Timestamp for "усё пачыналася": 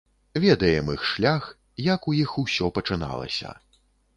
2.45-3.57